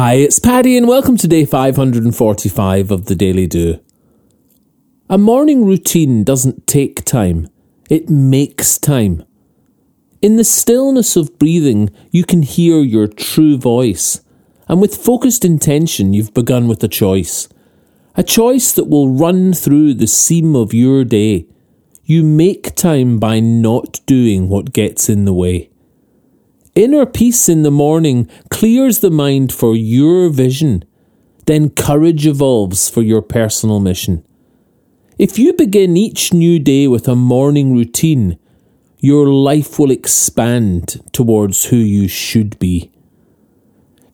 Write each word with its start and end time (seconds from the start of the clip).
Hi, 0.00 0.12
it's 0.12 0.38
Paddy, 0.38 0.76
and 0.76 0.86
welcome 0.86 1.16
to 1.16 1.26
day 1.26 1.44
545 1.44 2.92
of 2.92 3.06
the 3.06 3.16
Daily 3.16 3.48
Do. 3.48 3.80
A 5.10 5.18
morning 5.18 5.64
routine 5.64 6.22
doesn't 6.22 6.68
take 6.68 7.04
time, 7.04 7.48
it 7.90 8.08
makes 8.08 8.78
time. 8.78 9.24
In 10.22 10.36
the 10.36 10.44
stillness 10.44 11.16
of 11.16 11.36
breathing, 11.36 11.90
you 12.12 12.22
can 12.22 12.42
hear 12.42 12.78
your 12.78 13.08
true 13.08 13.58
voice, 13.58 14.20
and 14.68 14.80
with 14.80 14.94
focused 14.94 15.44
intention, 15.44 16.12
you've 16.12 16.32
begun 16.32 16.68
with 16.68 16.80
a 16.84 16.88
choice. 16.88 17.48
A 18.14 18.22
choice 18.22 18.70
that 18.74 18.84
will 18.84 19.08
run 19.08 19.52
through 19.52 19.94
the 19.94 20.06
seam 20.06 20.54
of 20.54 20.72
your 20.72 21.02
day. 21.02 21.48
You 22.04 22.22
make 22.22 22.76
time 22.76 23.18
by 23.18 23.40
not 23.40 23.98
doing 24.06 24.48
what 24.48 24.72
gets 24.72 25.08
in 25.08 25.24
the 25.24 25.34
way. 25.34 25.70
Inner 26.78 27.06
peace 27.06 27.48
in 27.48 27.64
the 27.64 27.72
morning 27.72 28.28
clears 28.50 29.00
the 29.00 29.10
mind 29.10 29.52
for 29.52 29.74
your 29.74 30.28
vision. 30.28 30.84
Then 31.46 31.70
courage 31.70 32.24
evolves 32.24 32.88
for 32.88 33.02
your 33.02 33.20
personal 33.20 33.80
mission. 33.80 34.24
If 35.18 35.40
you 35.40 35.54
begin 35.54 35.96
each 35.96 36.32
new 36.32 36.60
day 36.60 36.86
with 36.86 37.08
a 37.08 37.16
morning 37.16 37.74
routine, 37.74 38.38
your 39.00 39.26
life 39.26 39.80
will 39.80 39.90
expand 39.90 41.02
towards 41.10 41.64
who 41.64 41.78
you 41.78 42.06
should 42.06 42.56
be. 42.60 42.92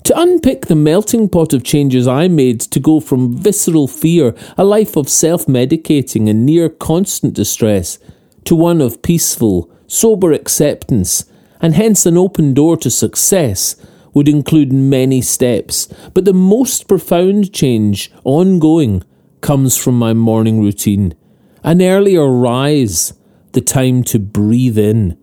To 0.05 0.19
unpick 0.19 0.65
the 0.65 0.75
melting 0.75 1.29
pot 1.29 1.53
of 1.53 1.65
changes 1.65 2.09
I 2.09 2.29
made 2.29 2.63
to 2.63 2.81
go 2.81 2.99
from 2.99 3.37
visceral 3.37 3.89
fear, 3.89 4.35
a 4.57 4.65
life 4.65 4.97
of 4.97 5.11
self 5.11 5.45
medicating 5.45 6.31
and 6.31 6.47
near 6.47 6.71
constant 6.71 7.35
distress, 7.35 7.99
to 8.45 8.57
one 8.57 8.81
of 8.81 9.03
peaceful, 9.03 9.71
sober 9.87 10.33
acceptance 10.33 11.27
and 11.65 11.77
hence 11.77 12.05
an 12.05 12.19
open 12.19 12.53
door 12.53 12.77
to 12.77 12.91
success 12.91 13.75
would 14.13 14.29
include 14.29 14.71
many 14.71 15.23
steps, 15.23 15.89
but 16.13 16.27
the 16.27 16.35
most 16.35 16.87
profound 16.87 17.55
change, 17.55 18.13
ongoing, 18.23 19.03
comes 19.41 19.75
from 19.75 19.99
my 19.99 20.13
morning 20.13 20.61
routine. 20.61 21.15
An 21.63 21.81
earlier 21.81 22.29
rise, 22.29 23.15
the 23.53 23.63
time 23.63 24.05
to 24.05 24.19
breathe 24.19 24.77
in, 24.77 25.17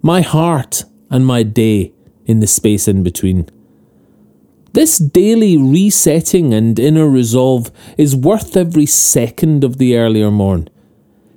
my 0.00 0.20
heart 0.20 0.84
and 1.10 1.26
my 1.26 1.42
day 1.42 1.92
in 2.24 2.38
the 2.38 2.46
space 2.46 2.86
in 2.86 3.02
between. 3.02 3.48
This 4.74 4.96
daily 4.96 5.58
resetting 5.58 6.54
and 6.54 6.78
inner 6.78 7.08
resolve 7.08 7.72
is 7.98 8.14
worth 8.14 8.56
every 8.56 8.86
second 8.86 9.64
of 9.64 9.78
the 9.78 9.96
earlier 9.96 10.30
morn. 10.30 10.68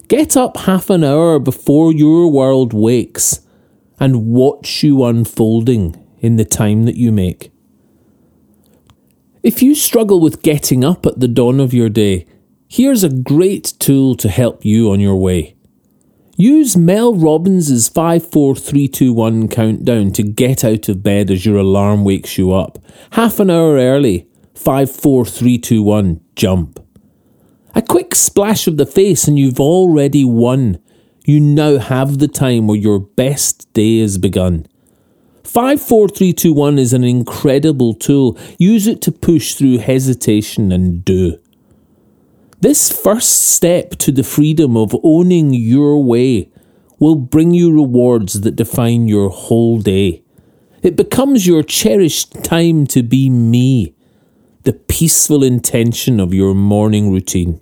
Get 0.10 0.38
up 0.38 0.58
half 0.58 0.92
an 0.92 1.04
hour 1.04 1.40
before 1.40 1.92
your 1.92 2.32
world 2.32 2.72
wakes 2.72 3.40
and 4.04 4.26
watch 4.26 4.84
you 4.84 5.06
unfolding 5.06 5.96
in 6.20 6.36
the 6.36 6.44
time 6.44 6.84
that 6.84 6.98
you 6.98 7.10
make. 7.10 7.54
If 9.42 9.64
you 9.64 9.74
struggle 9.76 10.20
with 10.20 10.42
getting 10.42 10.84
up 10.84 11.06
at 11.06 11.22
the 11.22 11.28
dawn 11.30 11.62
of 11.62 11.74
your 11.74 11.88
day, 11.88 12.26
here's 12.68 13.06
a 13.06 13.10
great 13.10 13.72
tool 13.80 14.16
to 14.16 14.28
help 14.28 14.66
you 14.66 14.92
on 14.92 15.00
your 15.00 15.16
way. 15.16 15.56
Use 16.36 16.76
Mel 16.76 17.16
Robbins' 17.16 17.88
54321 17.88 19.48
countdown 19.48 20.12
to 20.12 20.24
get 20.24 20.66
out 20.66 20.90
of 20.90 21.02
bed 21.02 21.32
as 21.32 21.46
your 21.46 21.56
alarm 21.56 22.04
wakes 22.04 22.38
you 22.38 22.52
up. 22.52 22.80
Half 23.12 23.40
an 23.40 23.50
hour 23.50 23.76
early, 23.76 24.28
54321, 24.56 26.20
jump. 26.36 26.86
A 27.74 27.82
quick 27.82 28.16
splash 28.16 28.68
of 28.68 28.76
the 28.76 28.86
face 28.86 29.30
and 29.30 29.40
you've 29.40 29.62
already 29.62 30.26
won 30.26 30.80
you 31.26 31.40
now 31.40 31.78
have 31.78 32.18
the 32.18 32.28
time 32.28 32.68
where 32.68 32.78
your 32.78 33.00
best 33.00 33.72
day 33.74 34.00
has 34.00 34.18
begun. 34.18 34.66
54321 35.44 36.80
is 36.80 36.94
an 36.94 37.04
incredible 37.04 37.94
tool. 37.94 38.38
Use 38.58 38.88
it 38.88 39.02
to 39.04 39.12
push 39.12 39.56
through 39.56 39.78
hesitation 39.78 40.72
and 40.72 41.06
do. 41.06 41.40
This 42.60 42.92
first 42.92 43.54
step 43.54 43.92
to 43.98 44.12
the 44.12 44.24
freedom 44.24 44.76
of 44.78 44.96
owning 45.04 45.54
your 45.54 46.02
way 46.04 46.50
will 46.98 47.16
bring 47.16 47.54
you 47.54 47.74
rewards 47.74 48.42
that 48.42 48.56
define 48.56 49.08
your 49.08 49.30
whole 49.30 49.80
day. 49.80 50.24
It 50.82 50.96
becomes 50.96 51.46
your 51.46 51.64
cherished 51.64 52.44
time 52.44 52.88
to 52.88 53.04
be 53.04 53.30
me, 53.30 53.94
the 54.64 54.74
peaceful 54.74 55.44
intention 55.44 56.20
of 56.20 56.34
your 56.34 56.54
morning 56.54 57.12
routine. 57.12 57.62